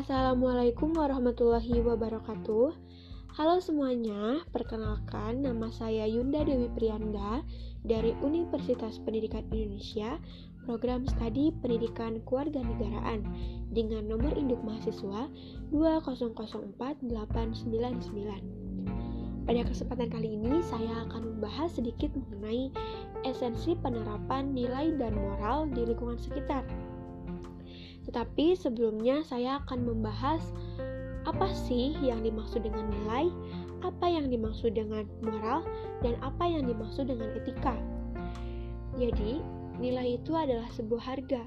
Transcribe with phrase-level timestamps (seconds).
[0.00, 2.72] Assalamualaikum warahmatullahi wabarakatuh.
[3.36, 7.44] Halo semuanya, perkenalkan nama saya Yunda Dewi Priyanda
[7.84, 10.16] dari Universitas Pendidikan Indonesia,
[10.64, 13.28] program studi Pendidikan Kewarganegaraan
[13.76, 15.28] dengan nomor induk mahasiswa
[15.68, 17.60] 2004899.
[19.44, 22.72] Pada kesempatan kali ini saya akan membahas sedikit mengenai
[23.28, 26.64] esensi penerapan nilai dan moral di lingkungan sekitar.
[28.08, 30.40] Tetapi sebelumnya saya akan membahas
[31.28, 33.28] apa sih yang dimaksud dengan nilai,
[33.84, 35.64] apa yang dimaksud dengan moral,
[36.00, 37.76] dan apa yang dimaksud dengan etika.
[38.96, 39.40] Jadi,
[39.80, 41.44] nilai itu adalah sebuah harga.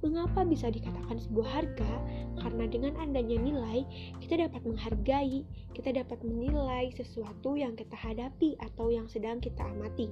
[0.00, 1.92] Mengapa bisa dikatakan sebuah harga?
[2.40, 3.84] Karena dengan adanya nilai,
[4.24, 5.44] kita dapat menghargai,
[5.76, 10.08] kita dapat menilai sesuatu yang kita hadapi atau yang sedang kita amati.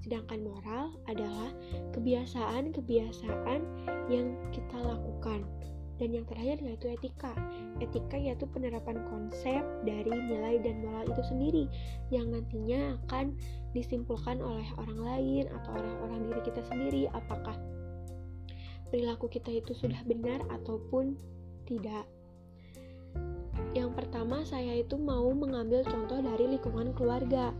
[0.00, 1.52] Sedangkan moral adalah
[1.92, 3.60] kebiasaan-kebiasaan
[4.08, 5.44] yang kita lakukan.
[6.00, 7.36] Dan yang terakhir yaitu etika.
[7.76, 11.64] Etika yaitu penerapan konsep dari nilai dan moral itu sendiri
[12.08, 13.36] yang nantinya akan
[13.76, 17.52] disimpulkan oleh orang lain atau oleh orang diri kita sendiri apakah
[18.88, 21.20] perilaku kita itu sudah benar ataupun
[21.68, 22.08] tidak.
[23.70, 27.54] Yang pertama saya itu mau mengambil contoh dari lingkungan keluarga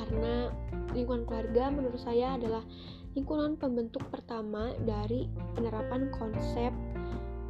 [0.00, 0.48] karena
[0.96, 2.64] lingkungan keluarga menurut saya adalah
[3.12, 6.72] lingkungan pembentuk pertama dari penerapan konsep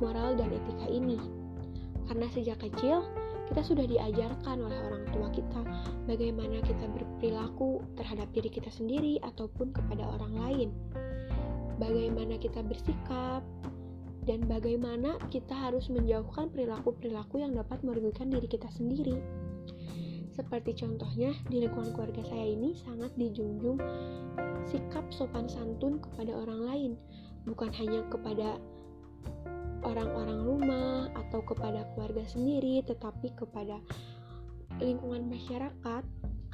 [0.02, 1.20] moral dan etika ini.
[2.10, 3.06] Karena sejak kecil
[3.52, 5.62] kita sudah diajarkan oleh orang tua kita
[6.06, 10.68] bagaimana kita berperilaku terhadap diri kita sendiri ataupun kepada orang lain.
[11.78, 13.42] Bagaimana kita bersikap
[14.28, 19.16] dan bagaimana kita harus menjauhkan perilaku-perilaku yang dapat merugikan diri kita sendiri.
[20.30, 23.78] Seperti contohnya di lingkungan keluarga saya ini sangat dijunjung
[24.70, 26.92] sikap sopan santun kepada orang lain,
[27.44, 28.56] bukan hanya kepada
[29.82, 33.80] orang-orang rumah atau kepada keluarga sendiri, tetapi kepada
[34.78, 36.04] lingkungan masyarakat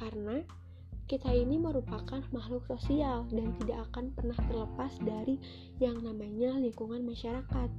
[0.01, 0.43] karena
[1.07, 5.39] kita ini merupakan makhluk sosial dan tidak akan pernah terlepas dari
[5.79, 7.69] yang namanya lingkungan masyarakat.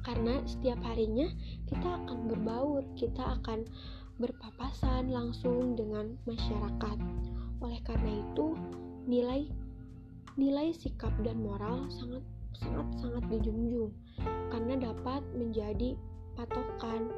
[0.00, 1.28] Karena setiap harinya
[1.68, 3.68] kita akan berbaur, kita akan
[4.16, 6.98] berpapasan langsung dengan masyarakat.
[7.60, 8.56] Oleh karena itu,
[9.04, 9.48] nilai
[10.36, 12.20] nilai sikap dan moral sangat
[12.56, 13.92] sangat sangat dijunjung
[14.52, 15.96] karena dapat menjadi
[16.36, 17.08] patokan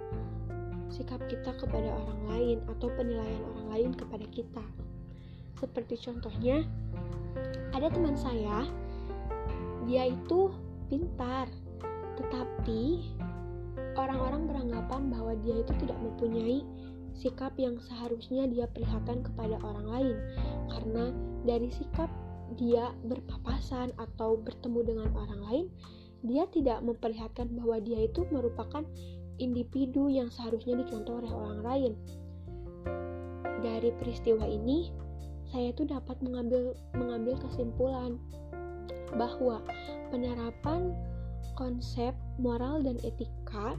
[0.88, 4.64] sikap kita kepada orang lain atau penilaian orang lain kepada kita.
[5.58, 6.62] Seperti contohnya,
[7.74, 8.64] ada teman saya,
[9.90, 10.54] dia itu
[10.86, 11.50] pintar,
[12.14, 13.04] tetapi
[13.98, 16.62] orang-orang beranggapan bahwa dia itu tidak mempunyai
[17.18, 20.16] sikap yang seharusnya dia perlihatkan kepada orang lain.
[20.70, 21.10] Karena
[21.42, 22.08] dari sikap
[22.56, 25.66] dia berpapasan atau bertemu dengan orang lain
[26.26, 28.82] dia tidak memperlihatkan bahwa dia itu merupakan
[29.38, 31.92] individu yang seharusnya dicontoh oleh orang lain.
[33.62, 34.90] Dari peristiwa ini
[35.48, 38.18] saya itu dapat mengambil mengambil kesimpulan
[39.16, 39.62] bahwa
[40.10, 40.92] penerapan
[41.56, 43.78] konsep moral dan etika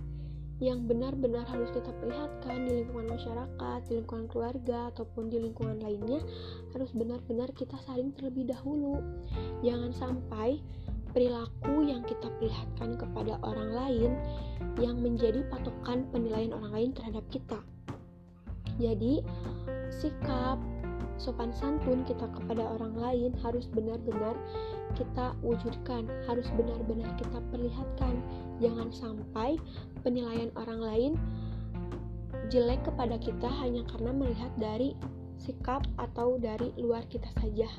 [0.59, 6.19] yang benar-benar harus kita perlihatkan di lingkungan masyarakat, di lingkungan keluarga, ataupun di lingkungan lainnya
[6.75, 8.99] harus benar-benar kita saling terlebih dahulu.
[9.63, 10.59] Jangan sampai
[11.15, 14.11] perilaku yang kita perlihatkan kepada orang lain
[14.83, 17.59] yang menjadi patokan penilaian orang lain terhadap kita.
[18.79, 19.23] Jadi,
[19.91, 20.59] sikap
[21.19, 24.33] sopan santun kita kepada orang lain harus benar-benar
[24.95, 28.15] kita wujudkan, harus benar-benar kita perlihatkan.
[28.63, 29.59] Jangan sampai
[30.01, 31.11] penilaian orang lain
[32.49, 34.95] jelek kepada kita hanya karena melihat dari
[35.37, 37.69] sikap atau dari luar kita saja.